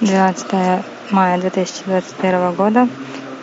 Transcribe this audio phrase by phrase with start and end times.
[0.00, 2.88] 12 мая 2021 года.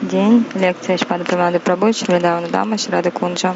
[0.01, 0.45] День.
[0.53, 3.55] Лекция Шпада Прамады Прабhu, Шридавана Дама, Шрада Кунджа.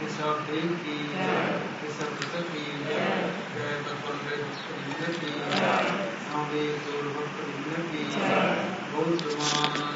[0.00, 0.96] केशव देव की
[1.80, 2.64] केशव पुस्तक की,
[3.54, 4.18] जय भगवान
[4.80, 5.30] विंदर की
[6.24, 8.02] स्वामी गुरु भक्त विंदर की,
[8.92, 9.86] बोल सुमान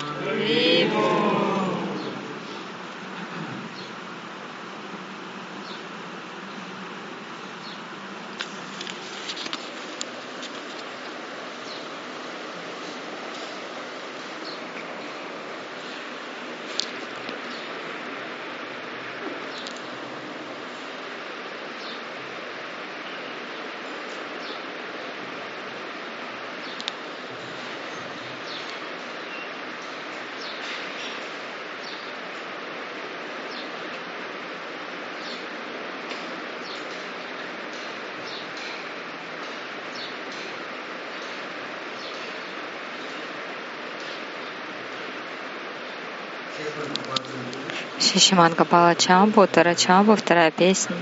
[48.12, 50.96] Шишиман Капала Чампу, Тара Чампу, вторая песня,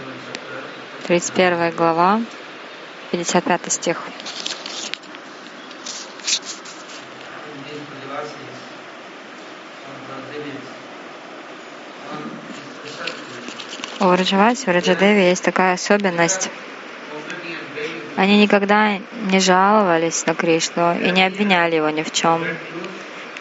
[1.06, 2.20] 31 глава,
[3.12, 4.02] 55 стих.
[14.00, 16.50] У Раджаваси, у Раджадеви есть такая особенность.
[18.16, 18.98] Они никогда
[19.30, 22.44] не жаловались на Кришну и не обвиняли его ни в чем.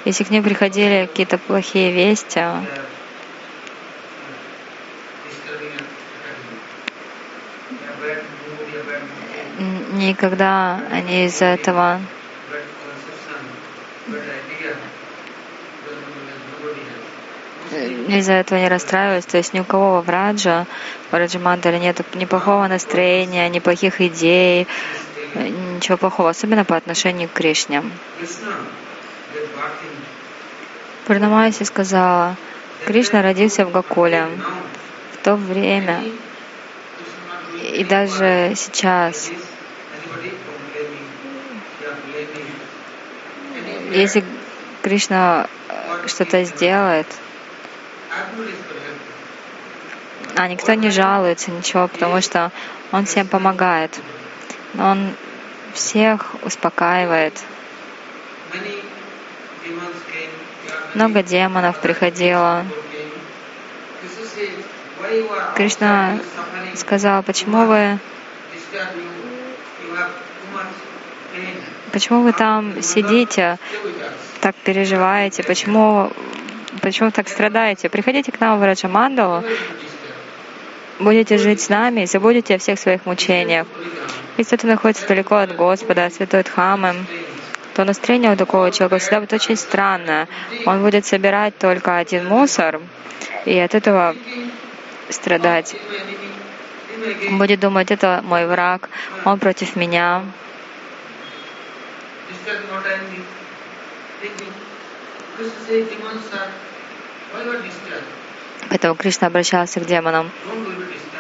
[0.05, 2.39] Если к ним приходили какие-то плохие вести,
[10.07, 11.99] никогда они из-за этого
[18.07, 19.29] из-за этого не расстраиваться.
[19.29, 20.65] То есть ни у кого во Враджа,
[21.11, 24.67] в Раджамандале нет ни плохого настроения, ни плохих идей,
[25.35, 27.83] ничего плохого, особенно по отношению к Кришне.
[31.05, 32.35] Пурнамайси сказала,
[32.85, 34.27] Кришна родился в Гакуле.
[35.13, 36.01] В то время
[37.77, 39.29] и даже сейчас,
[43.97, 44.23] если
[44.81, 45.47] Кришна
[46.05, 47.07] что-то сделает,
[50.35, 52.51] а никто не жалуется, ничего, потому что
[52.91, 53.99] он всем помогает.
[54.79, 55.15] Он
[55.73, 57.33] всех успокаивает.
[60.93, 62.65] Много демонов приходило.
[65.55, 66.19] Кришна
[66.75, 67.99] сказал, почему вы
[71.97, 73.57] почему вы там сидите,
[74.39, 76.11] так переживаете, почему,
[76.79, 77.89] почему так страдаете?
[77.89, 79.43] Приходите к нам в Раджамандалу,
[80.99, 83.65] будете жить с нами и забудете о всех своих мучениях.
[84.37, 86.93] Если кто-то находится далеко от Господа, святой Дхамы,
[87.73, 90.27] то настроение у такого человека всегда будет очень странное.
[90.67, 92.79] Он будет собирать только один мусор,
[93.45, 94.15] и от этого
[95.09, 95.75] страдать.
[97.31, 98.87] Будет думать, это мой враг,
[99.25, 100.21] он против меня.
[108.69, 110.31] Поэтому Кришна обращался к демонам.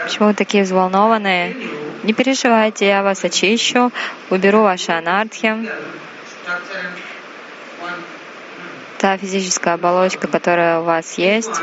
[0.03, 1.55] Почему вы такие взволнованные?
[2.03, 3.91] Не переживайте, я вас очищу,
[4.29, 5.53] уберу ваши анархи.
[8.97, 11.61] Та физическая оболочка, которая у вас есть,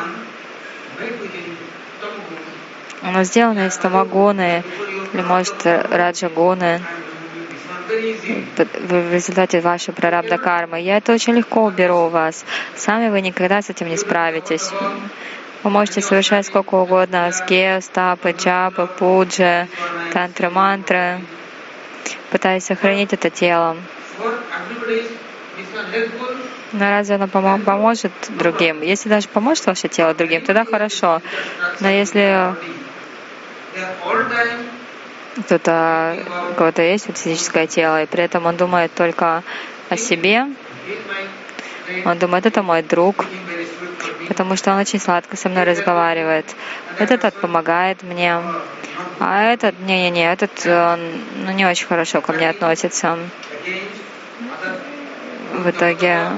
[3.02, 4.62] она сделана из тамагуны
[5.12, 6.80] или, может, раджагуны
[7.86, 10.80] в результате вашей прарабда кармы.
[10.80, 12.44] Я это очень легко уберу у вас.
[12.76, 14.70] Сами вы никогда с этим не справитесь.
[15.62, 19.66] Вы можете совершать сколько угодно аския, стапы, джапы, пуджи,
[20.12, 21.20] тантры, мантры,
[22.30, 23.76] пытаясь сохранить это тело.
[26.72, 28.82] Но разве оно поможет другим?
[28.82, 31.22] Если даже поможет ваше тело другим, тогда хорошо.
[31.80, 32.54] Но если
[35.42, 36.16] кто-то,
[36.50, 39.42] у кого-то есть вот физическое тело, и при этом он думает только
[39.90, 40.46] о себе,
[42.04, 43.26] он думает, это мой друг,
[44.28, 46.46] потому что он очень сладко со мной разговаривает.
[46.98, 48.40] Этот помогает мне,
[49.20, 51.00] а этот, не-не-не, этот он
[51.44, 53.18] ну, не очень хорошо ко мне относится.
[55.52, 56.28] В итоге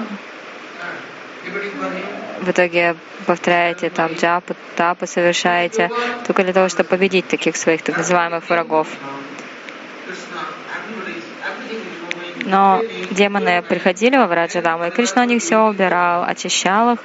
[2.40, 2.96] в итоге
[3.26, 5.90] повторяете там джапу, тапу совершаете,
[6.26, 8.88] только для того, чтобы победить таких своих так называемых врагов.
[12.44, 12.80] Но
[13.10, 17.00] демоны приходили во Враджадаму, и Кришна у них все убирал, очищал их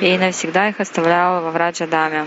[0.00, 2.24] и навсегда их оставлял во Враджадаме.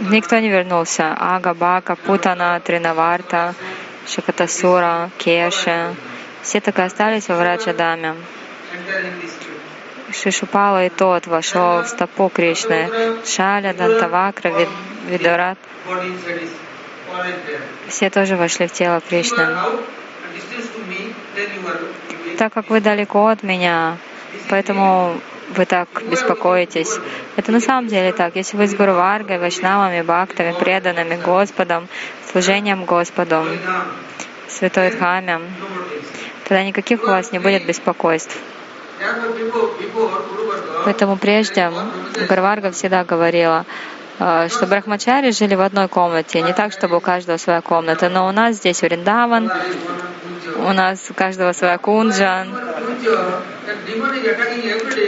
[0.00, 1.16] Никто не вернулся.
[1.18, 3.54] Ага, Бака, Путана, Тринаварта,
[4.06, 5.94] Шакатасура, Кеши.
[6.46, 8.14] Все так и остались во Враджадаме.
[10.12, 12.88] Шишупала и тот вошел в стопу Кришны.
[13.26, 14.52] Шаля, Дантавакра,
[15.08, 15.58] Видурат.
[17.88, 19.44] Все тоже вошли в тело Кришны.
[22.38, 23.96] Так как вы далеко от меня,
[24.48, 25.20] поэтому
[25.56, 26.96] вы так беспокоитесь.
[27.34, 28.36] Это на самом деле так.
[28.36, 31.88] Если вы с Гурваргой, Вайшнавами, Бхактами, преданными Господом,
[32.30, 33.44] служением Господу,
[34.48, 35.40] Святой Дхаме,
[36.46, 38.36] тогда никаких у вас не будет беспокойств.
[40.84, 41.70] Поэтому прежде
[42.28, 43.66] Гарварга всегда говорила,
[44.18, 48.28] э, что брахмачари жили в одной комнате, не так, чтобы у каждого своя комната, но
[48.28, 49.50] у нас здесь Вриндаван,
[50.56, 52.46] у нас у каждого своя кунджа.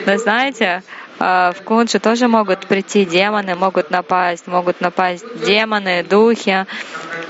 [0.06, 0.82] Вы знаете,
[1.20, 6.66] э, в кунджу тоже могут прийти демоны, могут напасть, могут напасть демоны, духи,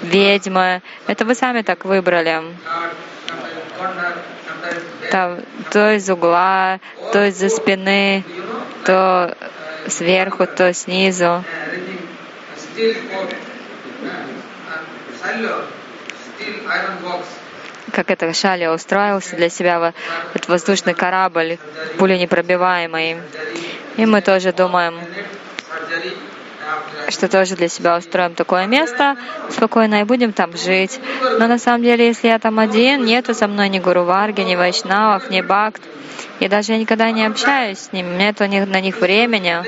[0.03, 0.83] ведьмы.
[1.07, 2.43] Это вы сами так выбрали.
[5.11, 6.81] Там, то из угла,
[7.13, 8.25] то из-за спины,
[8.85, 9.37] то
[9.87, 11.45] сверху, то снизу.
[17.93, 19.93] Как это Шаля устроился для себя
[20.35, 21.59] этот воздушный корабль,
[21.99, 23.19] пуленепробиваемый.
[23.97, 25.01] И мы тоже думаем,
[27.11, 29.17] что тоже для себя устроим такое место
[29.51, 31.01] спокойно и будем там жить.
[31.39, 34.57] Но на самом деле, если я там один, нету со мной ни Гуру Варги, ни
[34.57, 35.83] Вайшнавов, ни Бхакт,
[36.41, 39.63] и даже я никогда не общаюсь с ними, нету на них времени.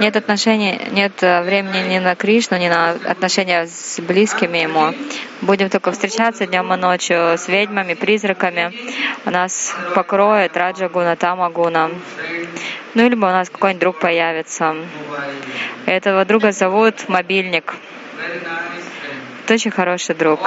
[0.00, 4.94] Нет отношений, нет э, времени ни на Кришну, ни на отношения с близкими ему.
[5.40, 8.72] Будем только встречаться днем и ночью с ведьмами, призраками.
[9.24, 11.90] У нас покроет Раджагуна, Тамагуна.
[12.94, 14.74] Ну, либо у нас какой-нибудь друг появится.
[15.86, 17.74] Этого друга зовут Мобильник.
[19.44, 20.40] Это очень хороший друг.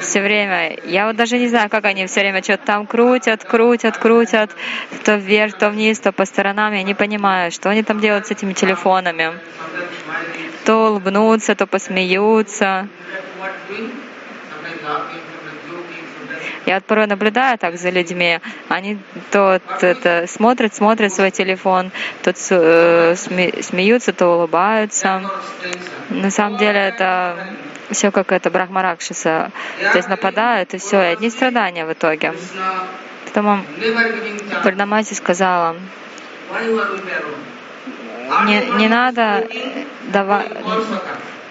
[0.00, 0.78] Все время.
[0.84, 4.50] Я вот даже не знаю, как они все время что-то там крутят, крутят, крутят.
[5.04, 6.72] То вверх, то вниз, то по сторонам.
[6.72, 9.32] Я не понимаю, что они там делают с этими телефонами.
[10.64, 12.88] То улыбнутся, то посмеются.
[16.66, 18.38] Я вот порой наблюдаю так за людьми.
[18.68, 18.98] Они
[19.30, 21.90] то это, смотрят, смотрят свой телефон,
[22.22, 25.22] то э, смеются, то улыбаются.
[26.10, 27.36] На самом деле это
[27.90, 29.50] все как это Брахмаракшиса.
[29.92, 32.34] То есть нападают, и все, и одни страдания в итоге.
[33.24, 33.64] Поэтому
[34.62, 35.76] Пурнамаси сказала,
[38.46, 39.46] не, не надо
[40.12, 40.48] давать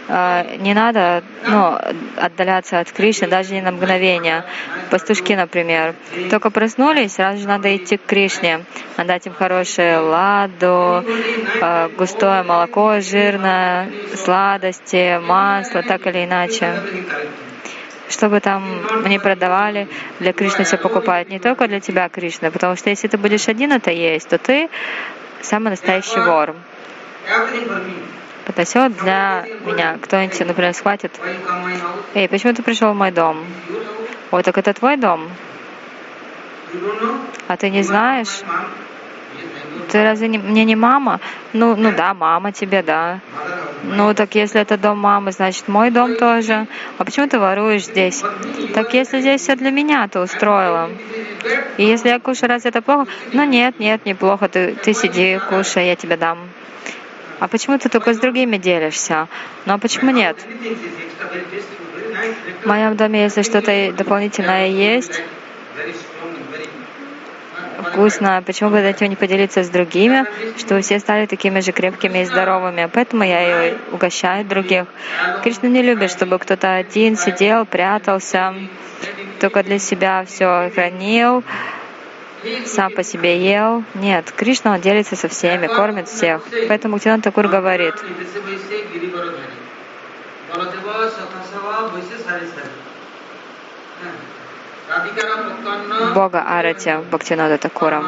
[0.09, 1.77] не надо ну,
[2.17, 4.43] отдаляться от Кришны даже не на мгновение.
[4.89, 5.93] Пастушки, например,
[6.31, 8.65] только проснулись, сразу же надо идти к Кришне,
[8.97, 11.05] отдать им хорошее ладу,
[11.61, 16.73] а, густое молоко жирное, сладости, масло, так или иначе
[18.09, 18.63] чтобы там
[19.05, 19.87] не продавали,
[20.19, 21.29] для Кришны все покупают.
[21.29, 24.67] Не только для тебя, Кришна, потому что если ты будешь один это есть, то ты
[25.41, 26.55] самый настоящий вор
[28.53, 29.97] поднесет для меня.
[30.01, 31.19] Кто-нибудь, например, схватит.
[32.13, 33.45] Эй, почему ты пришел в мой дом?
[34.31, 35.29] Ой, так это твой дом?
[37.47, 38.41] А ты не знаешь?
[39.91, 41.19] Ты разве не, мне не мама?
[41.53, 43.19] Ну, ну да, мама тебе, да.
[43.83, 46.67] Ну так если это дом мамы, значит мой дом тоже.
[46.97, 48.23] А почему ты воруешь здесь?
[48.73, 50.89] Так если здесь все для меня ты устроила.
[51.77, 53.07] И если я кушаю, раз это плохо?
[53.33, 54.47] Ну нет, нет, неплохо.
[54.47, 56.37] Ты, ты сиди, кушай, я тебе дам.
[57.39, 59.27] А почему ты только с другими делишься?
[59.65, 60.37] Ну а почему нет?
[62.63, 65.21] В моем доме, если что-то дополнительное есть,
[67.83, 70.25] вкусно, почему бы этим не поделиться с другими,
[70.57, 72.89] чтобы все стали такими же крепкими и здоровыми.
[72.91, 74.85] Поэтому я и угощаю других.
[75.43, 78.53] Кришна не любит, чтобы кто-то один сидел, прятался,
[79.39, 81.43] только для себя все хранил,
[82.65, 83.83] сам по себе ел.
[83.93, 86.41] Нет, Кришна, он делится со всеми, кормит всех.
[86.67, 87.95] Поэтому Муктинан Такур говорит,
[96.13, 98.03] Бога Аратя Бхактинада Такура.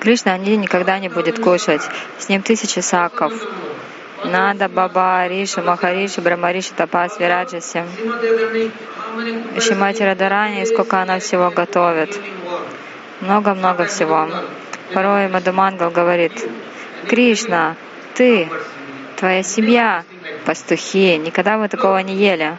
[0.00, 1.82] Кришна они никогда не будет кушать.
[2.18, 3.32] С ним тысячи саков.
[4.24, 7.82] Нада, Баба, Риша, Махариши, Брамариши, Тапас, Вираджаси.
[9.60, 12.18] Шимати Радарани, сколько она всего готовит.
[13.20, 14.28] Много-много всего.
[14.92, 16.32] Порой Мадумангал говорит,
[17.08, 17.76] Кришна,
[18.14, 18.48] ты,
[19.16, 20.04] твоя семья,
[20.44, 22.56] пастухи, никогда вы такого не ели.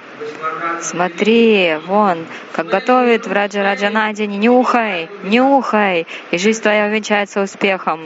[0.81, 8.01] Смотри, вон, как готовит в Раджа Раджанаде, не нюхай, нюхай, и жизнь твоя увенчается успехом.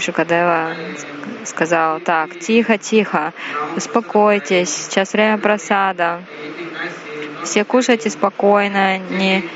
[0.00, 0.74] Шукадева
[1.44, 3.32] сказал, так, тихо, тихо,
[3.76, 6.22] успокойтесь, сейчас время просада.
[7.44, 9.48] Все кушайте спокойно, не,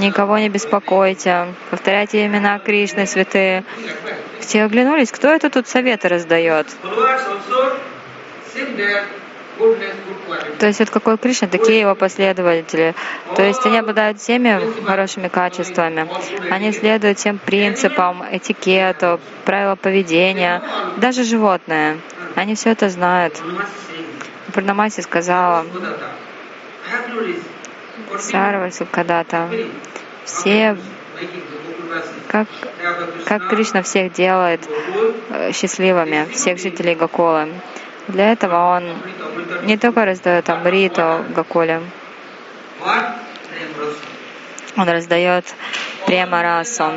[0.00, 1.46] никого не беспокойте.
[1.70, 3.64] Повторяйте имена Кришны, святые.
[4.40, 6.66] Все оглянулись, кто это тут советы раздает?
[10.58, 12.94] То есть от какой Кришны, такие его последователи.
[13.34, 16.08] То есть они обладают всеми хорошими качествами.
[16.50, 20.62] Они следуют всем принципам, этикету, правила поведения,
[20.96, 21.98] даже животные.
[22.34, 23.40] Они все это знают.
[24.52, 25.64] Пурнамаси сказала,
[28.18, 29.48] Сарвасу когда-то,
[30.24, 30.76] все
[32.28, 32.46] как,
[33.24, 34.60] как Кришна всех делает
[35.30, 37.48] э, счастливыми, всех жителей Гакулы.
[38.08, 38.96] Для этого он
[39.64, 41.82] не только раздает Амриту Гакуле,
[44.76, 45.44] он раздает
[46.06, 46.90] према расу.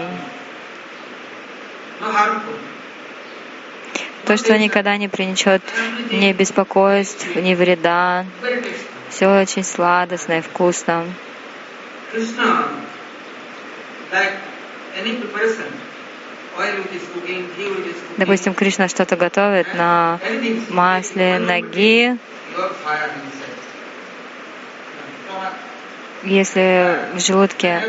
[4.25, 5.61] То, что никогда не принесет
[6.11, 8.25] ни беспокойств, ни вреда.
[9.09, 11.05] Все очень сладостно и вкусно.
[18.17, 20.19] Допустим, Кришна что-то готовит на
[20.69, 22.17] масле, ноги.
[26.23, 27.81] Если в желудке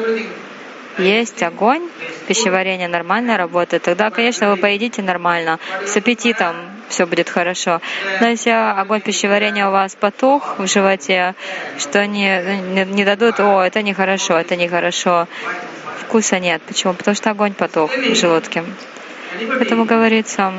[0.98, 1.88] есть огонь,
[2.26, 6.56] пищеварение нормально работает, тогда, конечно, вы поедите нормально, с аппетитом
[6.88, 7.80] все будет хорошо.
[8.20, 11.34] Но если огонь пищеварения у вас потух в животе,
[11.78, 15.26] что не, не, не дадут, о, это нехорошо, это нехорошо,
[16.12, 16.60] вкуса нет.
[16.68, 16.92] Почему?
[16.92, 18.64] Потому что огонь потух в желудке.
[19.48, 20.52] Поэтому говорится,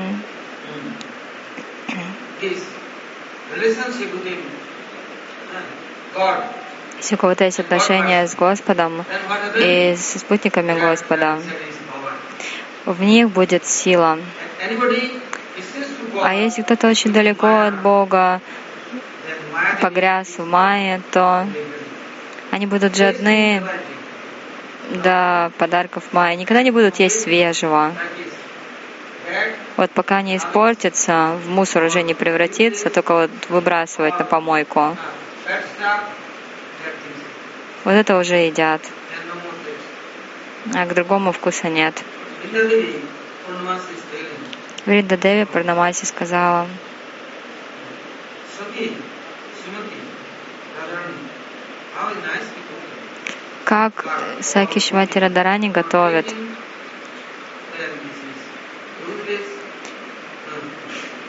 [6.98, 9.06] если у кого-то есть отношения с Господом
[9.56, 11.40] и с спутниками Господа,
[12.86, 14.18] в них будет сила.
[16.24, 18.42] А если кто-то очень далеко от Бога,
[19.82, 21.46] погряз в мае, то
[22.50, 23.62] они будут жадны
[24.92, 27.94] до подарков мая, никогда не будут есть свежего.
[29.78, 34.96] Вот пока не испортится, в мусор уже не превратится, только вот выбрасывать на помойку.
[37.84, 38.82] Вот это уже едят.
[40.74, 41.94] А к другому вкуса нет.
[44.86, 46.68] Врида Деви Парнамаси сказала,
[53.64, 54.06] как
[54.42, 56.26] Саки Швати Радарани готовят.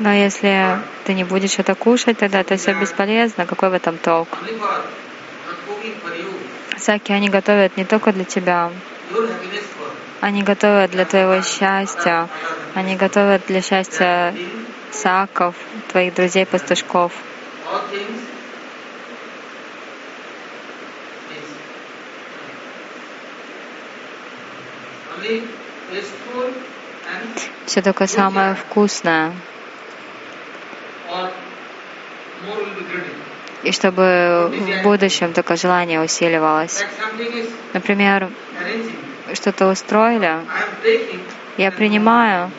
[0.01, 3.47] Но если ты не будешь это кушать, тогда это все бесполезно.
[3.47, 4.29] Какой в этом толк?
[6.77, 8.71] Саки они готовят не только для тебя.
[10.21, 12.29] Они готовят для твоего счастья.
[12.75, 14.35] Они готовят для счастья
[14.91, 15.55] саков,
[15.93, 17.13] твоих друзей-пастушков.
[27.67, 29.33] Все только самое вкусное.
[33.63, 36.85] И чтобы в будущем только желание усиливалось.
[37.73, 38.29] Например,
[39.33, 40.37] что-то устроили,
[41.57, 42.51] я принимаю,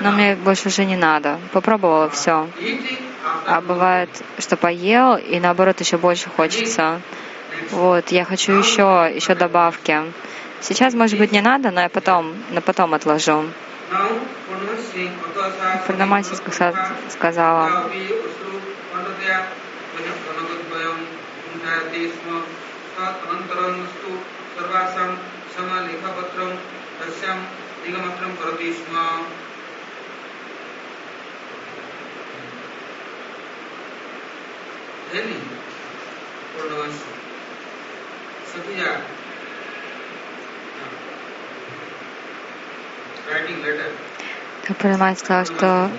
[0.00, 1.40] но мне больше уже не надо.
[1.52, 2.48] Попробовала все.
[3.46, 7.00] А бывает, что поел, и наоборот еще больше хочется.
[7.70, 10.00] Вот, я хочу еще, еще добавки.
[10.62, 13.44] Сейчас, может быть, не надо, но я потом, на потом отложу.
[15.86, 16.34] Пурнамаси
[17.10, 17.90] сказала,
[35.12, 35.36] Really?
[36.56, 37.04] Purnamasi.
[38.48, 39.21] Satya.
[44.78, 45.90] Пурнамаси сказал, что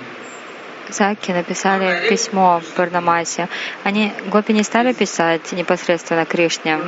[0.89, 3.47] Саки написали письмо Пурнамасе.
[3.83, 6.79] Они, гопи не стали писать непосредственно Кришне.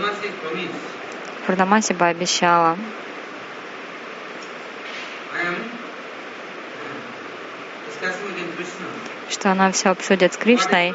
[1.46, 2.78] Пурнамаси бы обещала.
[9.30, 10.94] что она все обсудит с Кришной.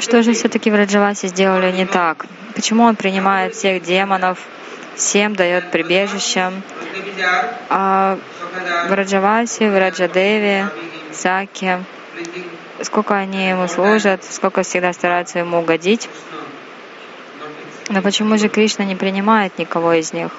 [0.00, 2.26] Что же все-таки в Раджавасе сделали не так?
[2.54, 4.40] Почему он принимает всех демонов,
[4.96, 6.52] всем дает прибежище.
[7.68, 8.18] А
[8.88, 10.68] в Раджавасе, в Раджадеве,
[11.12, 11.84] Саке,
[12.82, 16.08] сколько они ему служат, сколько всегда стараются ему угодить.
[17.88, 20.32] Но почему же Кришна не принимает никого из них?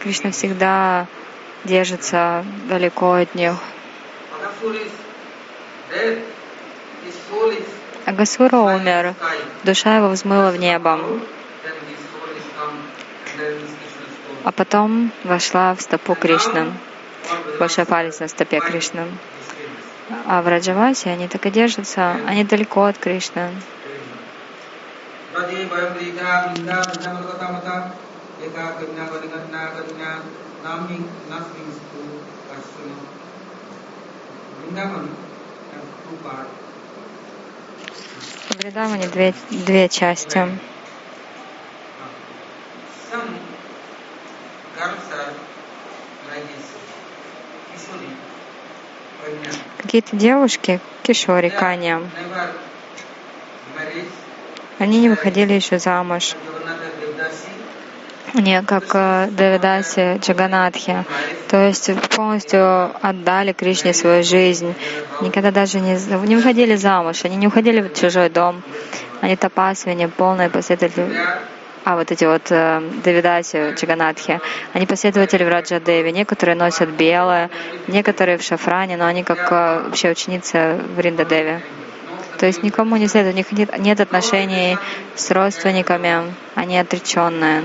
[0.00, 1.06] Кришна всегда
[1.64, 3.54] держится далеко от них.
[8.06, 9.14] Агасура умер,
[9.64, 10.98] душа его взмыла в небо
[14.44, 16.72] а потом вошла в стопу Кришны.
[17.86, 19.06] Палец на стопе Кришны.
[20.26, 23.50] А в Раджавасе они так и держатся, они далеко от Кришны.
[38.48, 40.48] В Вриндаване две, две части.
[49.78, 52.02] Какие-то девушки, кишори, каня,
[54.78, 56.34] они не выходили еще замуж.
[58.34, 61.04] Не как э, Давидаси Джаганатхи,
[61.48, 64.74] то есть полностью отдали Кришне свою жизнь,
[65.22, 65.94] никогда даже не,
[66.26, 68.62] не выходили замуж, они не уходили в чужой дом,
[69.22, 71.10] они тапасвини, полные последователи
[71.88, 74.40] а вот эти вот э, Давидаси, Чаганатхи,
[74.74, 76.12] они последователи в Раджадеви.
[76.12, 77.48] Некоторые носят белое,
[77.86, 81.62] некоторые в шафране, но они как э, вообще ученицы в Риндадеве.
[82.38, 84.76] То есть никому не следует, у них нет, нет отношений
[85.14, 87.62] с родственниками, они отреченные.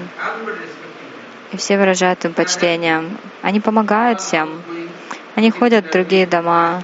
[1.52, 3.04] И все выражают им почтение.
[3.42, 4.62] Они помогают всем.
[5.36, 6.82] Они ходят в другие дома,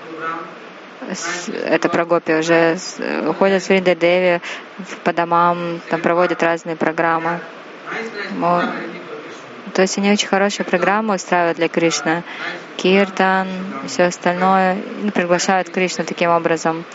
[1.64, 2.78] это про гопи, уже
[3.38, 4.42] ходят с Вринда Деви
[5.04, 7.40] по домам, там проводят разные программы.
[9.74, 12.24] То есть они очень хорошие программы устраивают для Кришны.
[12.78, 13.48] Киртан,
[13.88, 14.78] все остальное.
[15.04, 16.86] И приглашают Кришну таким образом.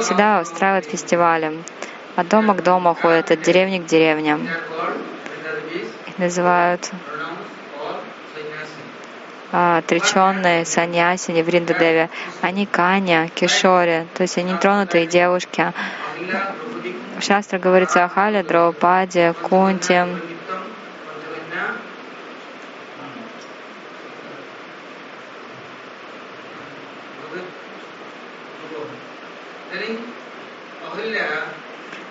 [0.00, 1.62] Всегда устраивают фестивали.
[2.16, 4.38] От дома к дому ходят, от деревни к деревне.
[6.06, 6.90] Их называют
[9.54, 12.10] отреченные саньясини в Риндадеве.
[12.42, 15.72] Они каня, кишори, то есть они тронутые девушки.
[17.18, 20.08] В Шастре говорится о Хале, Драупаде, Кунте,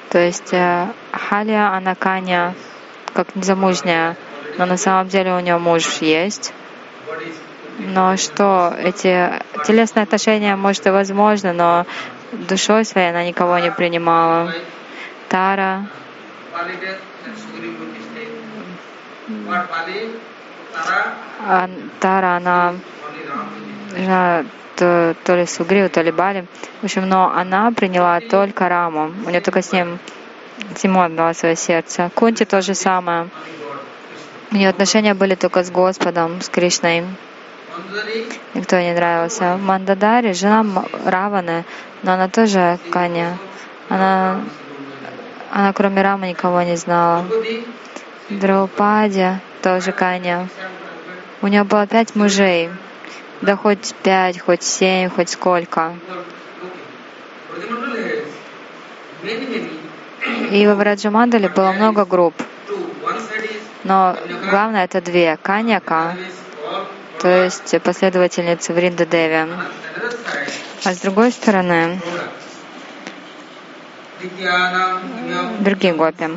[0.09, 2.53] То есть э, Халия, она Каня,
[3.13, 4.15] как незамужняя,
[4.59, 6.53] но на самом деле у нее муж есть.
[7.79, 9.31] Но что, эти
[9.65, 11.85] телесные отношения, может, и возможно, но
[12.31, 14.51] душой своей она никого не принимала.
[15.29, 15.87] Тара,
[21.45, 22.75] а, Тара, она,
[23.97, 26.45] она то, то ли Сугрива, то ли Бали.
[26.81, 29.11] В общем, но она приняла только Раму.
[29.25, 29.99] У нее только с ним,
[30.75, 32.11] с отдала свое сердце.
[32.13, 33.29] Кунти то же самое.
[34.51, 37.05] У нее отношения были только с Господом, с Кришной.
[38.53, 39.57] Никто не нравился.
[39.57, 40.65] Мандадари, жена
[41.05, 41.65] Раваны,
[42.03, 43.37] но она тоже Каня.
[43.89, 44.41] Она,
[45.51, 47.25] она кроме Рамы никого не знала.
[48.29, 50.47] Драупади тоже Каня.
[51.41, 52.69] У нее было пять мужей.
[53.41, 55.93] Да хоть пять, хоть семь, хоть сколько.
[60.51, 62.35] И в Враджамандале было много групп.
[63.83, 64.15] Но
[64.49, 65.37] главное это две.
[65.41, 66.15] Каньяка,
[67.23, 69.47] то есть последовательницы Вринда Деви.
[70.83, 72.01] А с другой стороны,
[75.61, 76.27] другие гопи.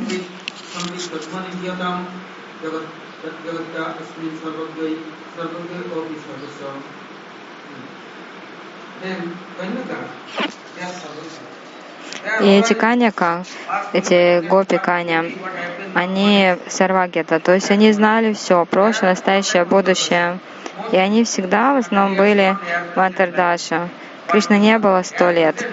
[12.40, 13.44] И эти каняка,
[13.92, 15.24] эти гопи каня,
[15.94, 20.38] они сарвагета, то есть они знали все, прошлое, настоящее, будущее.
[20.92, 22.56] И они всегда в основном были
[22.94, 23.88] в Антардаша.
[24.28, 25.66] Кришна не было сто лет.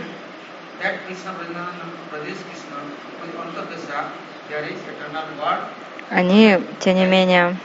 [6.09, 7.57] Они, тем не менее,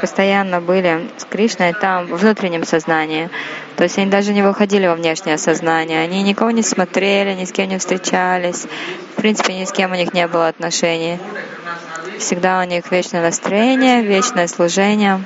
[0.00, 3.30] постоянно были с Кришной там, в внутреннем сознании.
[3.76, 6.00] То есть они даже не выходили во внешнее сознание.
[6.00, 8.66] Они никого не смотрели, ни с кем не встречались.
[9.12, 11.18] В принципе, ни с кем у них не было отношений.
[12.18, 15.24] Всегда у них вечное настроение, вечное служение.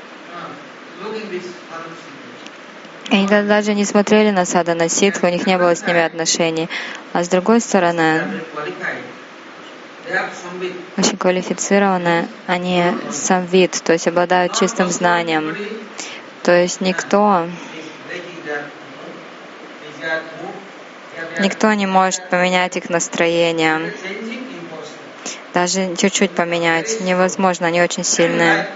[3.11, 6.69] Они даже не смотрели на сада, на ситху, у них не было с ними отношений.
[7.13, 8.23] А с другой стороны,
[10.97, 15.57] очень квалифицированные, они сам вид, то есть обладают чистым знанием.
[16.43, 17.49] То есть никто,
[21.41, 23.95] никто не может поменять их настроение.
[25.55, 28.69] Даже чуть-чуть поменять невозможно, они очень сильные.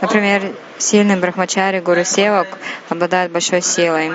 [0.00, 2.58] Например, сильный брахмачари Гуру Севак
[2.90, 4.12] обладает большой силой.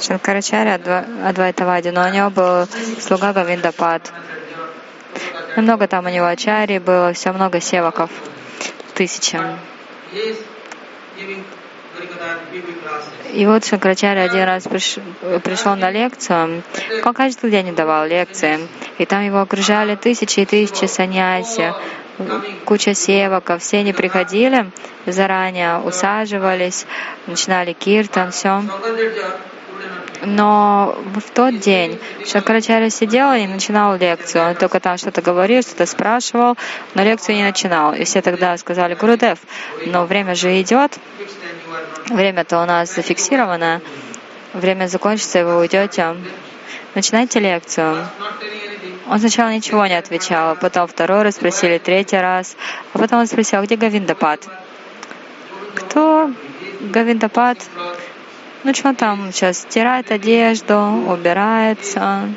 [0.00, 0.80] Шанкарачаря
[1.24, 2.66] Адвайтавади, но у него был
[3.00, 4.12] слуга Гавиндапад.
[5.56, 8.10] Много там у него ачари было, все много севаков,
[8.94, 9.40] тысячи.
[13.32, 14.96] И вот Шанкарачаря один раз приш,
[15.42, 16.62] пришел на лекцию,
[17.04, 21.72] он каждый день давал лекции, и там его окружали тысячи и тысячи саньяси,
[22.64, 24.70] куча севаков, все они приходили
[25.06, 26.86] заранее, усаживались,
[27.26, 28.62] начинали киртан, все.
[30.22, 34.48] Но в тот день Шанкарачаря сидел и начинал лекцию.
[34.48, 36.56] Он только там что-то говорил, что-то спрашивал,
[36.94, 37.92] но лекцию не начинал.
[37.92, 39.38] И все тогда сказали, Гурудев,
[39.86, 40.98] но время же идет,
[42.08, 43.82] время-то у нас зафиксировано,
[44.52, 46.16] время закончится, и вы уйдете.
[46.94, 48.06] Начинайте лекцию.
[49.08, 52.56] Он сначала ничего не отвечал, потом второй раз спросили, третий раз,
[52.92, 54.40] а потом он спросил, где Гавиндапад?
[55.74, 56.32] Кто
[56.80, 57.58] Гавиндапад?
[58.66, 59.58] Ну что там сейчас?
[59.58, 60.76] Стирает одежду,
[61.06, 62.28] убирается,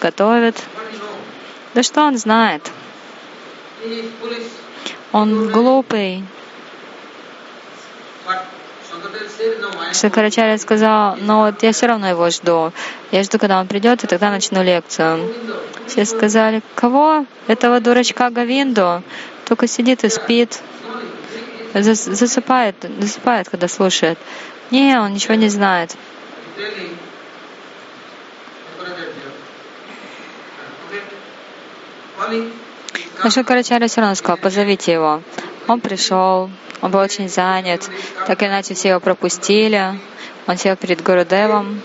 [0.00, 0.56] готовит.
[1.74, 2.62] Да что он знает?
[5.12, 6.24] Он глупый.
[9.92, 12.72] Шанкарачарья сказал, но вот я все равно его жду.
[13.10, 15.34] Я жду, когда он придет, и тогда начну лекцию.
[15.86, 17.26] Все сказали, кого?
[17.46, 19.02] Этого дурачка Гавинду?
[19.44, 20.62] Только сидит и спит.
[21.74, 24.18] Засыпает, засыпает, когда слушает.
[24.70, 25.96] Не, он ничего не знает.
[33.22, 35.22] Но Шанкарачарья все равно сказал, позовите его.
[35.68, 36.50] Он пришел,
[36.80, 37.88] он был очень занят,
[38.26, 39.98] так иначе все его пропустили.
[40.46, 41.80] Он сел перед Гурудевом.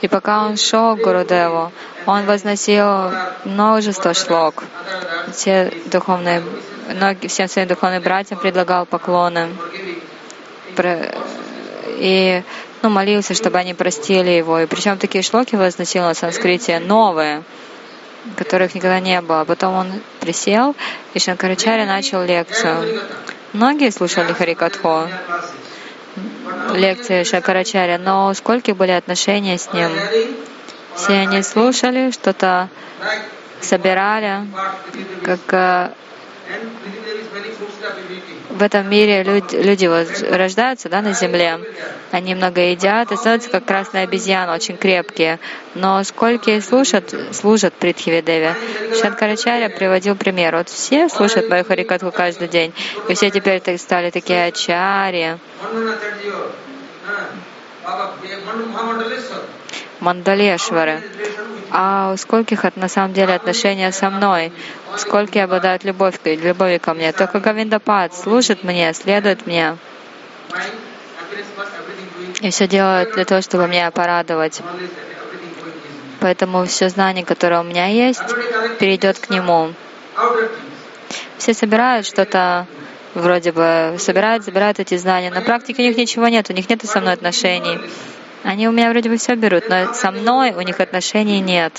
[0.00, 1.72] И пока он шел к Гурудеву,
[2.06, 3.10] он возносил
[3.44, 4.64] множество шлок.
[5.32, 6.42] Все духовные,
[7.28, 9.48] всем своим духовным братьям предлагал поклоны.
[11.98, 12.42] И
[12.82, 14.60] ну, молился, чтобы они простили его.
[14.60, 17.42] И причем такие шлоки возносил на санскрите новые
[18.36, 19.44] которых никогда не было.
[19.44, 20.76] Потом он присел,
[21.14, 23.02] и Шанкарачаря начал лекцию.
[23.52, 25.08] Многие слушали Харикатху,
[26.74, 29.90] лекции Шанкарачаря, но сколько были отношения с ним?
[30.94, 32.68] Все они слушали, что-то
[33.60, 34.46] собирали,
[35.24, 35.90] как э,
[38.50, 41.58] в этом мире люди, люди вот рождаются да, на земле,
[42.10, 45.40] они много едят и становятся как красная обезьяна, очень крепкие.
[45.74, 48.54] Но сколько слушают, служат Притхивидеве.
[49.00, 50.54] Шанкарачаря приводил пример.
[50.56, 52.72] Вот все слушают мою харикатку каждый день,
[53.08, 55.38] и все теперь стали такие ачари.
[60.02, 61.00] Мандалешвары.
[61.70, 64.52] А у скольких на самом деле отношения со мной?
[64.96, 67.12] Сколько обладают любовь, любовью ко мне?
[67.12, 69.78] Только Гавиндапад служит мне, следует мне.
[72.40, 74.60] И все делает для того, чтобы меня порадовать.
[76.20, 78.22] Поэтому все знание, которое у меня есть,
[78.78, 79.72] перейдет к нему.
[81.38, 82.66] Все собирают что-то
[83.14, 85.30] вроде бы, собирают, забирают эти знания.
[85.30, 87.78] На практике у них ничего нет, у них нет со мной отношений.
[88.44, 91.72] Они у меня вроде бы все берут, но со мной у них отношений нет.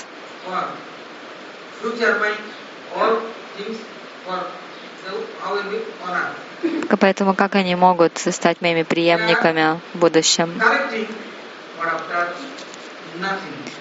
[7.00, 10.54] Поэтому как они могут стать моими преемниками в будущем?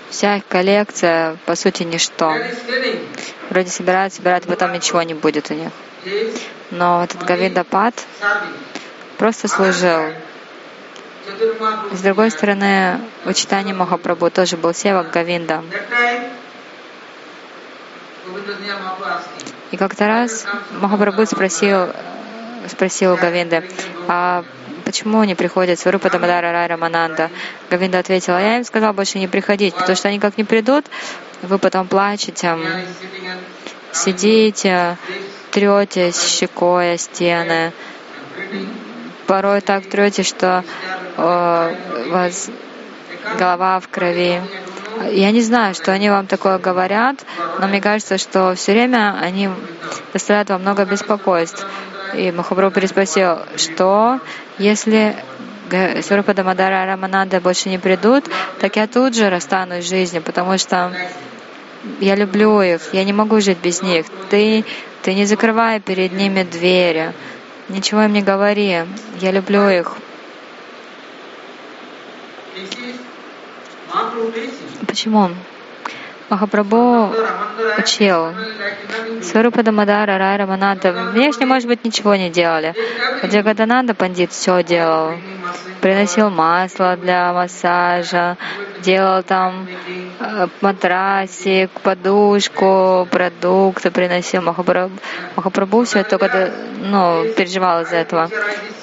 [0.10, 2.36] Вся их коллекция, по сути, ничто.
[3.50, 5.72] Вроде собирают, собирают, потом ничего не будет у них.
[6.70, 7.94] Но этот Гавиндапад
[9.18, 10.14] просто служил.
[11.92, 15.64] С другой стороны, у Читани Махапрабху тоже был Севак Гавинда.
[19.72, 21.90] И как-то раз Махапрабху спросил,
[22.68, 23.64] спросил Гавинда,
[24.08, 24.44] а
[24.84, 27.30] почему не приходят Сварупа Дамадара Райра Мананда?
[27.70, 30.86] Гавинда ответила, я им сказал больше не приходить, потому что они как не придут,
[31.42, 32.58] вы потом плачете,
[33.94, 34.98] сидите,
[35.52, 37.72] третесь щекой о стены,
[39.28, 40.64] порой так трете, что
[41.18, 41.76] э,
[42.08, 42.50] у вас
[43.38, 44.42] голова в крови.
[45.12, 47.26] Я не знаю, что они вам такое говорят,
[47.60, 49.50] но мне кажется, что все время они
[50.14, 51.66] доставляют вам много беспокойств.
[52.14, 54.20] И Махапрабху переспросил, что
[54.60, 55.16] если
[56.04, 58.26] Сварупа Дамадара Рамананда больше не придут,
[58.60, 60.94] так я тут же расстанусь с жизнью, потому что
[62.00, 64.06] я люблю их, я не могу жить без них.
[64.30, 64.64] Ты,
[65.02, 67.14] ты не закрывай перед ними двери.
[67.70, 68.86] Ничего им не говори.
[69.20, 69.98] Я люблю их.
[74.88, 75.30] Почему?
[76.30, 77.14] Махапрабху
[77.78, 78.34] учил.
[79.22, 82.74] Сварупа Дамадара, Рай Рамананда внешне, может быть, ничего не делали.
[83.24, 85.14] Джагадананда Пандит все делал.
[85.82, 88.38] Приносил масло для массажа,
[88.84, 89.68] делал там
[90.20, 94.42] э, матрасик, подушку, продукты приносил.
[94.42, 94.96] Махапрабху,
[95.36, 98.30] Махапрабху все это только ну, переживал из-за этого.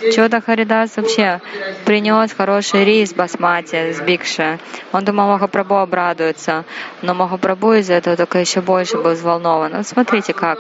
[0.01, 1.41] Чего-то Харидас вообще
[1.85, 4.59] принес хороший рис басмати с бикши.
[4.93, 6.65] Он думал, Махапрабху обрадуется.
[7.03, 9.77] Но Махапрабху из-за этого только еще больше был взволнован.
[9.77, 10.59] Вот смотрите как.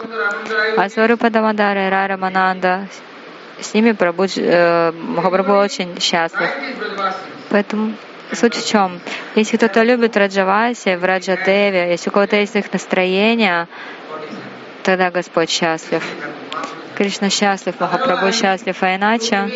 [0.77, 2.89] А Сварупа Дамадара и Рара Мананда
[3.61, 6.51] с ними Прабhu, э, Махапрабху очень счастлив.
[7.51, 7.95] Поэтому
[8.33, 9.01] Суть в чем?
[9.35, 13.67] Если кто-то любит Раджаваси, в Раджадеве, если у кого-то есть их настроение,
[14.83, 16.03] тогда Господь счастлив.
[16.97, 19.51] Кришна счастлив, Махапрабху счастлив, а иначе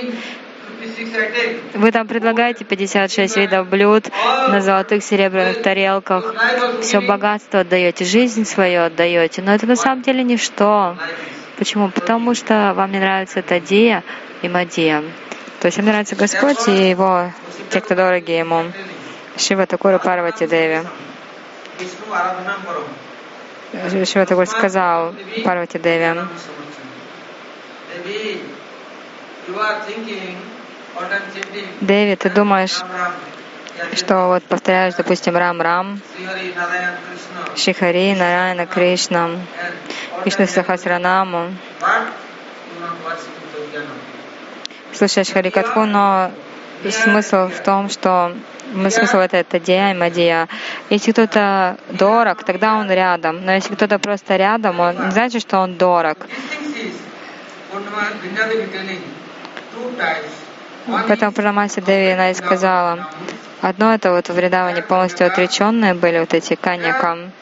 [1.74, 4.10] вы там предлагаете 56 видов блюд
[4.48, 6.34] на золотых, серебряных тарелках,
[6.80, 10.96] все богатство отдаете, жизнь свою отдаете, но это на самом деле ничто.
[11.56, 11.90] Почему?
[11.90, 14.02] Потому что вам не нравится Тадия
[14.42, 15.02] и Мадия.
[15.64, 17.32] То есть им нравится Господь и Его,
[17.70, 18.70] те, кто дороги Ему.
[19.38, 20.86] Шива Такура Парвати Деви.
[24.04, 26.20] Шива Такур сказал Парвати Деви,
[31.80, 32.82] Дэви, ты думаешь,
[33.94, 35.98] что вот повторяешь, допустим, Рам-Рам,
[37.56, 39.30] Шихари, Нараяна, Кришна,
[40.26, 41.54] Вишну Сахасранаму,
[44.94, 46.30] слушаешь Харикатху, но
[46.90, 48.32] смысл в том, что
[48.72, 50.48] смысл это, это Дия и Мадия.
[50.90, 53.44] Если кто-то дорог, тогда он рядом.
[53.44, 56.18] Но если кто-то просто рядом, он не значит, что он дорог.
[61.08, 63.08] Поэтому Прамаси Деви она и сказала,
[63.62, 67.32] одно это вот в Вриндаване полностью отреченные были вот эти каньякам.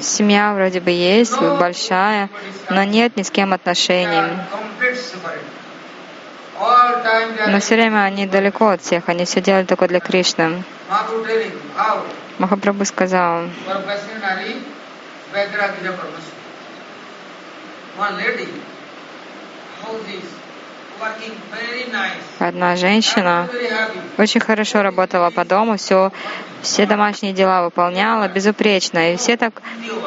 [0.00, 2.28] Семья вроде бы есть, большая,
[2.70, 4.22] но нет ни с кем отношений.
[7.46, 10.62] Но все время они далеко от всех, они все делают только для Кришны.
[12.38, 13.44] Махапрабху сказал,
[22.38, 23.48] Одна женщина
[24.16, 26.12] очень хорошо работала по дому, все,
[26.62, 29.12] все домашние дела выполняла безупречно.
[29.12, 29.60] И все так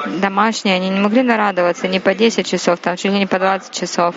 [0.07, 3.73] домашние, они не могли нарадоваться не по 10 часов, там чуть ли не по 20
[3.73, 4.15] часов.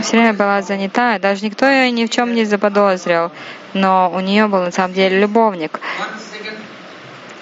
[0.00, 3.32] Все время была занята, даже никто ее ни в чем не заподозрил,
[3.72, 5.80] но у нее был на самом деле любовник.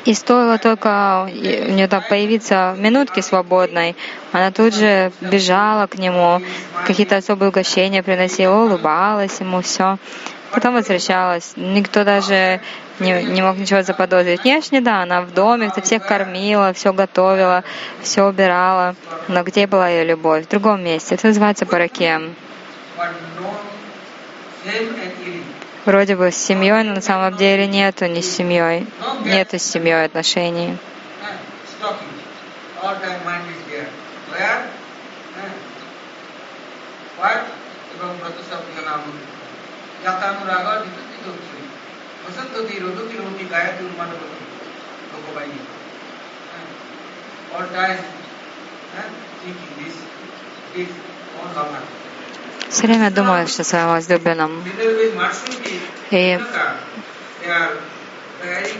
[0.04, 3.96] И стоило только у нее там появиться минутки свободной,
[4.32, 6.40] она тут же бежала к нему,
[6.86, 9.98] какие-то особые угощения приносила, улыбалась ему, все.
[10.52, 11.52] Потом возвращалась.
[11.56, 12.60] Никто даже
[12.98, 14.42] не, не мог ничего заподозрить.
[14.42, 17.62] Внешне, да, она в доме, кто всех кормила, все готовила,
[18.02, 18.96] все убирала.
[19.28, 20.46] Но где была ее любовь?
[20.46, 21.14] В другом месте.
[21.14, 22.34] Это называется паракем
[25.86, 28.86] вроде бы с семьей, но на самом деле нету ни с семьей,
[29.24, 30.76] нету с семьей отношений.
[47.52, 47.98] All time,
[49.42, 49.96] thinking this,
[50.72, 50.90] this,
[51.36, 51.99] all lover
[52.68, 54.62] все время думаешь о своем возлюбленном.
[56.10, 56.38] И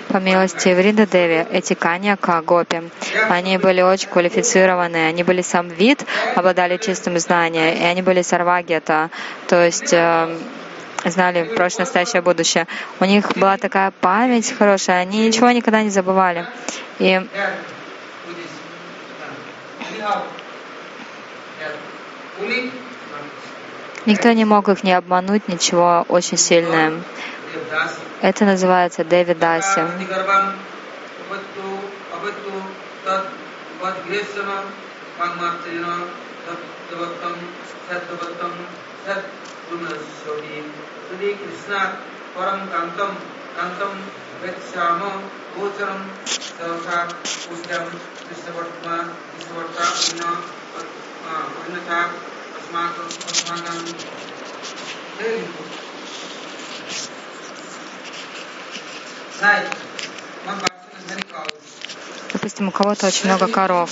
[0.08, 2.82] по милости Врида Деви, эти каньяка, гопи,
[3.28, 9.10] они были очень квалифицированные, они были сам вид, обладали чистым знанием, и они были сарвагета,
[9.48, 10.38] то есть э,
[11.04, 12.66] знали прошлое, настоящее, будущее.
[13.00, 16.46] У них была такая память хорошая, они ничего никогда не забывали.
[16.98, 17.20] И
[24.06, 27.02] Никто не мог их не обмануть, ничего очень сильное.
[28.22, 29.80] Это называется Деви Даси.
[62.33, 63.90] Допустим, у кого-то очень много коров,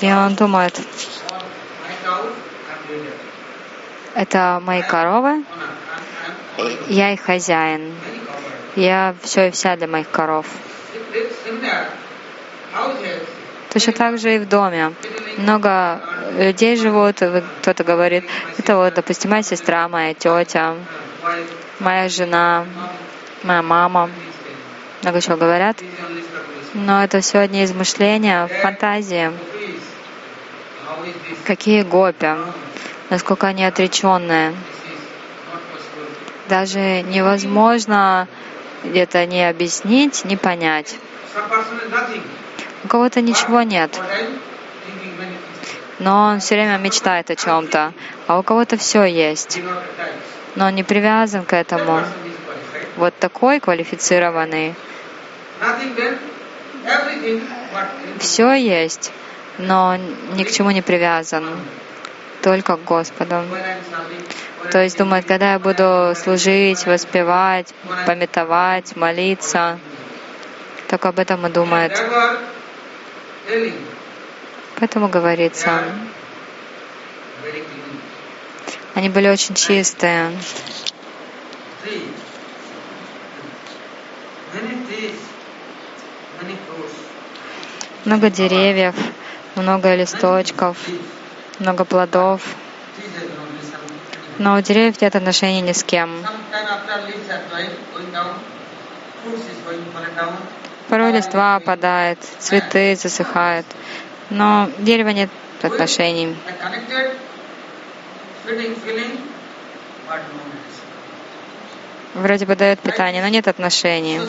[0.00, 0.80] и он думает,
[4.14, 5.44] это мои коровы,
[6.88, 7.94] я их хозяин,
[8.76, 10.46] я все и вся для моих коров.
[13.72, 14.94] Точно так же и в доме.
[15.36, 16.00] Много
[16.32, 18.24] людей живут, кто-то говорит,
[18.58, 20.74] это вот, допустим, моя сестра, моя тетя,
[21.80, 22.64] моя жена,
[23.42, 24.10] моя мама.
[25.02, 25.76] Много чего говорят.
[26.74, 29.30] Но это все одни измышления, фантазии.
[31.44, 32.34] Какие гопи,
[33.10, 34.54] насколько они отреченные.
[36.48, 38.28] Даже невозможно
[38.84, 40.96] где-то не объяснить, не понять.
[42.84, 43.98] У кого-то ничего нет,
[45.98, 47.92] но он все время мечтает о чем-то,
[48.26, 49.60] а у кого-то все есть,
[50.54, 52.02] но он не привязан к этому.
[52.96, 54.74] Вот такой квалифицированный.
[58.18, 59.12] Все есть,
[59.58, 59.96] но
[60.34, 61.44] ни к чему не привязан,
[62.42, 63.42] только к Господу.
[64.70, 67.72] То есть думает, когда я буду служить, воспевать,
[68.06, 69.78] пометовать, молиться,
[70.88, 71.92] только об этом и думает.
[74.78, 75.84] Поэтому говорится,
[78.94, 80.32] они были очень чистые.
[88.04, 88.94] Много деревьев,
[89.56, 90.76] много листочков,
[91.58, 92.42] много плодов,
[94.38, 96.24] но у деревьев нет отношений ни с кем.
[100.88, 103.66] Порой листва опадает, цветы засыхают,
[104.30, 105.30] но дерева нет
[105.62, 106.36] отношений.
[112.14, 114.20] Вроде бы дает питание, но нет отношений.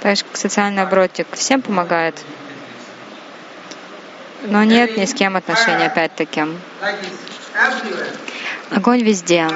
[0.00, 2.14] Так же, как социальный оборотик всем помогает,
[4.42, 6.44] но нет ни с кем отношений, опять-таки.
[8.70, 9.48] Огонь везде.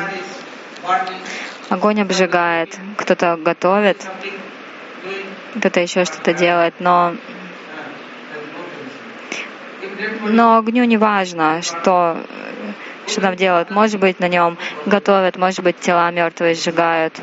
[1.70, 2.76] Огонь обжигает.
[2.98, 4.06] Кто-то готовит,
[5.58, 7.14] кто-то еще что-то делает, но
[10.26, 12.18] но огню не важно, что,
[13.06, 13.70] что там делают.
[13.70, 17.14] Может быть, на нем готовят, может быть, тела мертвые сжигают.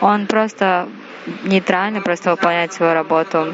[0.00, 0.88] Он просто
[1.42, 3.52] нейтрально, просто выполняет свою работу.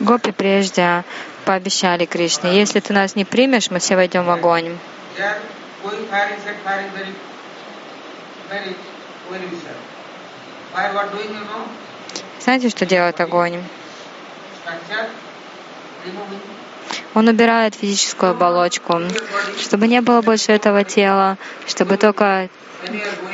[0.00, 1.04] Гопи прежде
[1.44, 4.78] пообещали Кришне, если ты нас не примешь, мы все войдем в огонь.
[12.40, 13.62] Знаете, что делает огонь?
[17.14, 19.02] Он убирает физическую оболочку,
[19.58, 21.36] чтобы не было больше этого тела,
[21.66, 22.48] чтобы только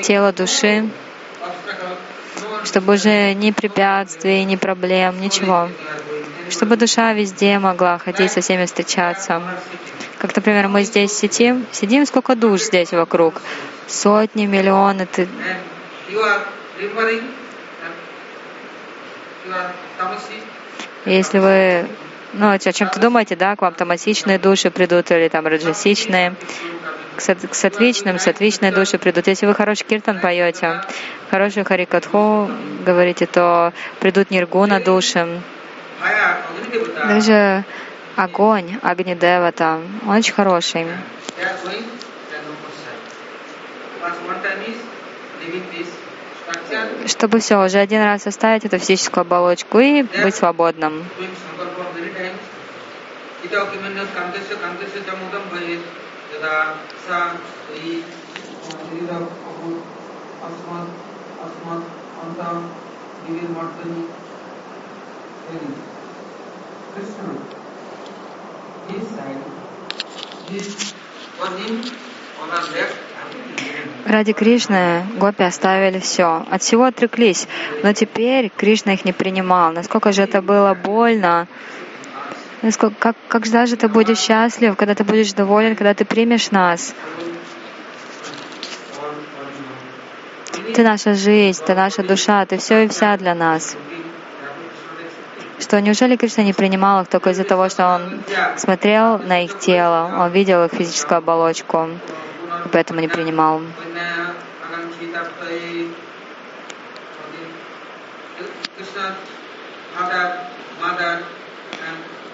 [0.02, 0.90] тело души,
[2.64, 5.68] чтобы уже ни препятствий, ни проблем, ничего.
[6.50, 9.42] Чтобы душа везде могла ходить со всеми встречаться.
[10.18, 13.42] Как, например, мы здесь сидим, сидим сколько душ здесь вокруг,
[13.86, 15.06] сотни, миллионы.
[15.06, 15.28] Ты...
[21.04, 21.86] Если вы
[22.32, 26.34] ну, о чем-то думаете, да, к вам тамасичные души придут или там раджасичные,
[27.16, 29.26] к, сат, к сатвичным, сатвичные души придут.
[29.26, 30.82] Если вы хороший киртан поете,
[31.30, 32.50] хороший харикатху
[32.84, 35.40] говорите, то придут ниргуна души.
[37.08, 37.64] Даже
[38.16, 40.86] огонь, Агнидевата, он очень хороший.
[47.06, 51.04] Чтобы все, уже один раз оставить эту физическую оболочку и быть свободным.
[74.06, 77.48] Ради Кришны гопи оставили все, от всего отреклись,
[77.82, 79.72] но теперь Кришна их не принимал.
[79.72, 81.48] Насколько же это было больно,
[82.62, 86.94] насколько, как, как же ты будешь счастлив, когда ты будешь доволен, когда ты примешь нас.
[90.74, 93.76] Ты наша жизнь, ты наша душа, ты все и вся для нас
[95.58, 98.22] что неужели Кришна не принимал их только из-за того, что он
[98.56, 101.88] смотрел на их тело, он видел их физическую оболочку,
[102.64, 103.60] и поэтому не принимал.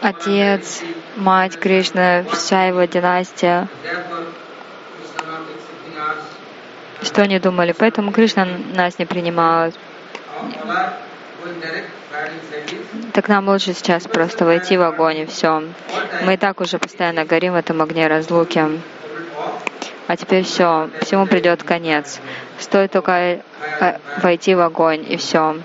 [0.01, 0.83] Отец,
[1.17, 3.69] мать Кришна, вся его династия.
[7.03, 7.73] Что они думали?
[7.73, 9.73] Поэтому Кришна нас не принимал.
[13.13, 15.63] Так нам лучше сейчас просто войти в огонь и все.
[16.25, 18.81] Мы и так уже постоянно горим в этом огне разлуки.
[20.07, 22.21] А теперь все, всему придет конец.
[22.59, 25.57] Стоит только э, войти в огонь и все.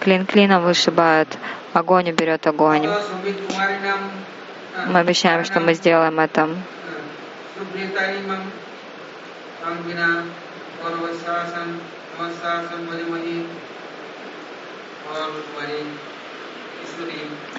[0.00, 1.28] Клин клином вышибают,
[1.72, 2.86] огонь уберет огонь.
[4.86, 6.48] Мы обещаем, что мы сделаем это.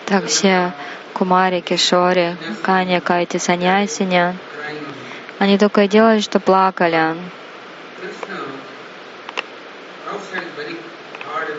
[0.06, 0.74] Так все
[1.14, 4.36] Кумари, Кишори, Каня, Кайти, Саньясиня,
[5.40, 7.16] они только и делали, что плакали.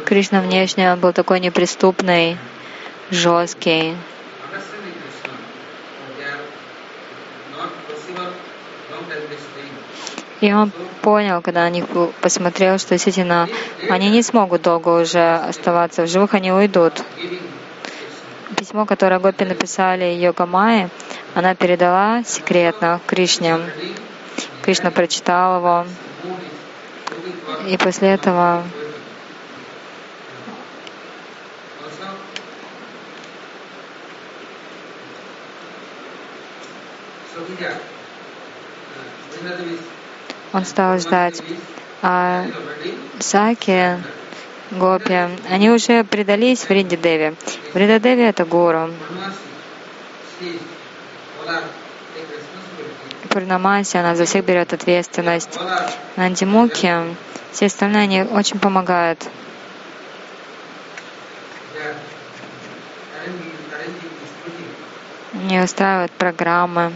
[0.04, 0.40] Кришна.
[0.40, 2.38] Внешне был такой неприступный,
[3.10, 3.96] жесткий.
[10.40, 10.70] И он
[11.06, 11.84] понял, когда на них
[12.20, 13.48] посмотрел, что действительно
[13.88, 16.94] они не смогут долго уже оставаться в живых, они уйдут.
[18.56, 20.88] Письмо, которое Гопи написали Йога Майи,
[21.32, 23.60] она передала секретно Кришне.
[24.62, 25.86] Кришна прочитал его.
[27.68, 28.64] И после этого
[37.58, 37.78] Yeah.
[40.52, 41.42] Он стал ждать.
[42.02, 42.46] А
[43.18, 43.96] Саки,
[44.70, 47.34] Гопи, они уже предались Вринди Деви.
[47.72, 48.90] Вринда Деви— это гуру.
[53.28, 55.58] Пурнамаси, она за всех берет ответственность.
[56.16, 57.16] Нандимуки,
[57.52, 59.22] все остальные, они очень помогают.
[65.34, 66.92] Не устраивают программы.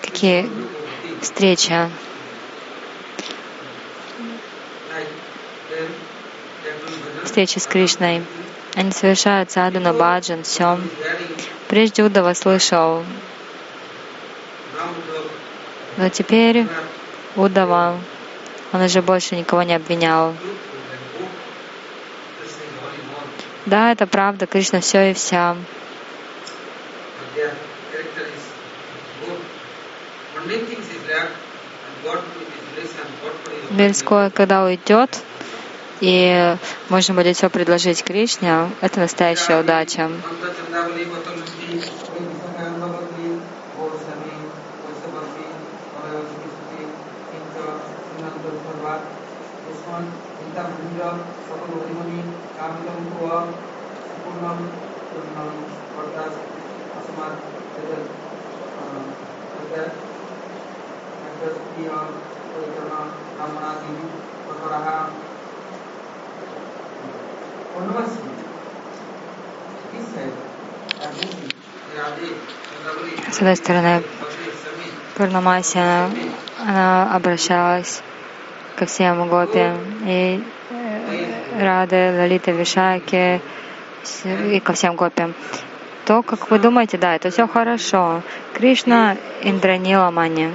[0.00, 0.48] Какие
[1.20, 1.90] встречи.
[7.24, 8.22] Встречи с Кришной.
[8.74, 10.78] Они совершают садхуна, баджан, все.
[11.68, 13.02] Прежде Удава слышал,
[15.96, 16.66] но теперь
[17.34, 17.98] Удава,
[18.72, 20.34] он уже больше никого не обвинял.
[23.66, 25.56] Да, это правда, Кришна все и вся.
[33.70, 35.10] Мирское, когда уйдет,
[36.00, 36.56] и
[36.88, 40.10] можно будет все предложить Кришне, это настоящая удача.
[73.30, 74.02] С одной стороны,
[75.14, 76.10] Пурнамаси, она,
[76.66, 78.02] она обращалась
[78.74, 79.70] ко всем гопи,
[80.04, 83.40] и э, Рады, Лалита, Вишаки,
[84.24, 85.32] и ко всем гопи.
[86.06, 88.22] То, как вы думаете, да, это все хорошо.
[88.54, 90.52] Кришна Индранила Мани.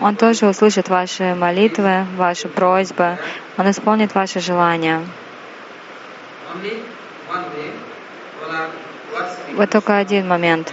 [0.00, 3.18] Он тоже услышит ваши молитвы, ваши просьбы.
[3.58, 5.04] Он исполнит ваши желания.
[9.54, 10.72] Вот только один момент.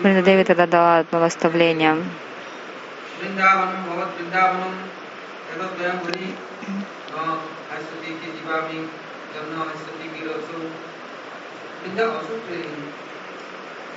[0.00, 1.96] Бриндадеви тогда дала одно наставление.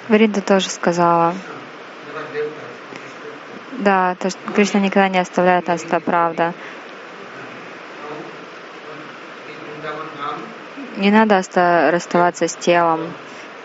[0.08, 1.34] Вринда тоже сказала,
[3.80, 6.54] да, то, что Кришна никогда не оставляет нас, это правда.
[10.98, 11.42] Не надо
[11.92, 13.12] расставаться с телом.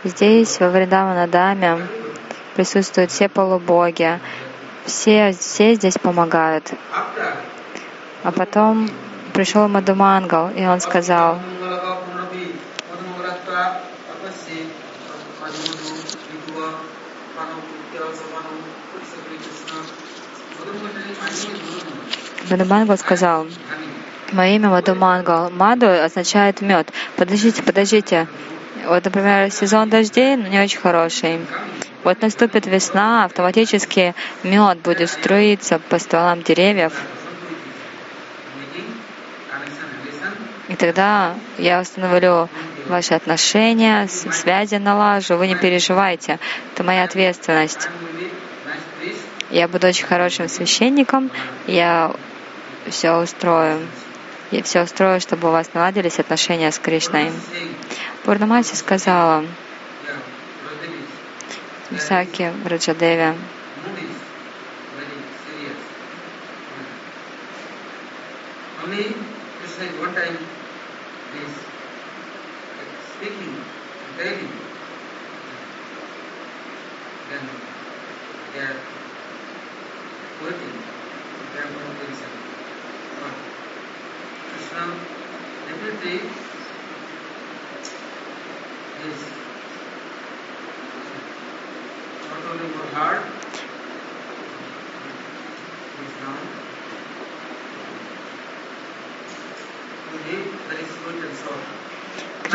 [0.04, 1.86] Здесь, во Вриндаванадаме,
[2.54, 4.20] присутствуют все полубоги.
[4.86, 6.72] Все, все здесь помогают.
[8.26, 8.90] А потом
[9.34, 11.38] пришел Мадумангал, и он сказал,
[22.50, 23.46] Мадумангал сказал,
[24.32, 25.50] Мое имя Мадумангал.
[25.50, 26.92] Маду означает мед.
[27.14, 28.26] Подождите, подождите.
[28.86, 31.46] Вот, например, сезон дождей не очень хороший.
[32.02, 36.92] Вот наступит весна, автоматически мед будет струиться по стволам деревьев.
[40.68, 42.48] И тогда я установлю
[42.86, 46.38] ваши отношения, связи налажу, вы не переживайте.
[46.72, 47.88] Это моя ответственность.
[49.50, 51.30] Я буду очень хорошим священником,
[51.66, 52.12] я
[52.88, 53.86] все устрою.
[54.50, 57.32] Я все устрою, чтобы у вас наладились отношения с Кришной.
[58.24, 59.44] Пурнамаси сказала,
[61.98, 63.34] Саки Раджадеви,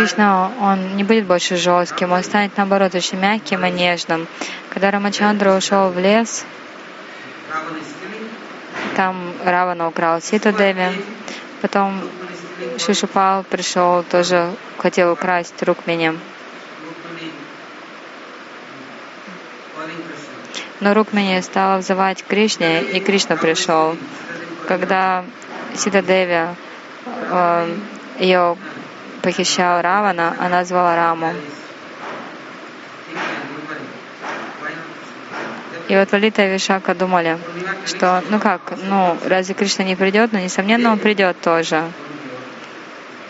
[0.01, 4.27] Кришна, он не будет больше жестким, он станет наоборот очень мягким и нежным.
[4.69, 6.43] Когда Рамачандра ушел в лес,
[8.95, 10.87] там Равана украл Ситу Деви,
[11.61, 12.01] потом
[12.79, 16.17] Шишупал пришел, тоже хотел украсть Рукмини.
[20.79, 23.95] Но Рукмини стала взывать Кришне, и Кришна пришел.
[24.67, 25.25] Когда
[25.75, 26.55] Сита Деви
[27.05, 27.77] э,
[28.17, 28.57] ее
[29.21, 31.33] похищал Равана, она звала Раму.
[35.87, 37.37] И вот Лалита и Вишака думали,
[37.85, 40.31] что, ну как, ну, разве Кришна не придет?
[40.31, 41.83] Но, ну, несомненно, он придет тоже.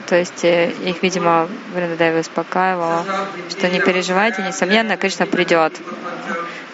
[0.06, 3.06] То есть э, их, видимо, Вриндадеви успокаивала,
[3.50, 5.74] что не переживайте, несомненно, Кришна придет.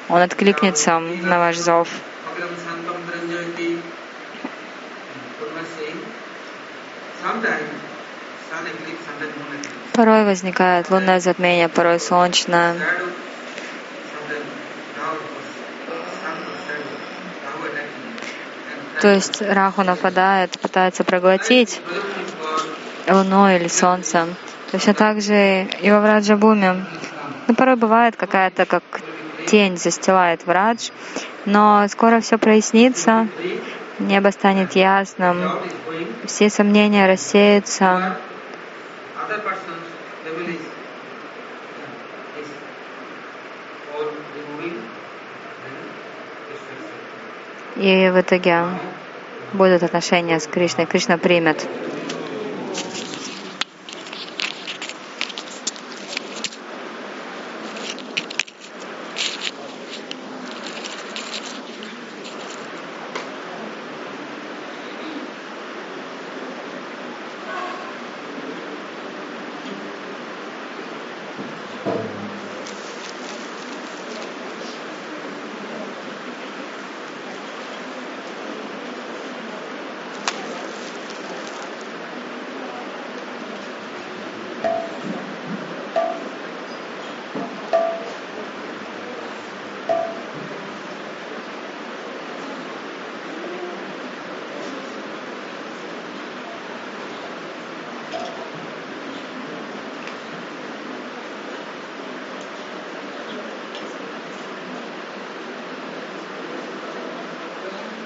[0.10, 1.88] Он откликнется на ваш зов.
[9.98, 12.76] Порой возникает лунное затмение, порой солнечное.
[19.02, 21.82] То есть Раху нападает, пытается проглотить
[23.08, 24.28] Луну или Солнце.
[24.72, 26.86] Точно так же и во Враджабуме.
[27.48, 28.84] Ну, порой бывает какая-то как
[29.48, 30.92] тень застилает Врадж,
[31.46, 33.28] но скоро все прояснится,
[33.98, 35.38] небо станет ясным,
[36.28, 38.16] все сомнения рассеются.
[47.80, 48.64] И в итоге
[49.54, 50.86] будут отношения с Кришной.
[50.88, 51.68] Кришна примет.